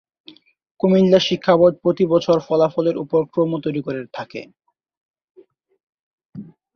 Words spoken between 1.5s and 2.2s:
board প্রতি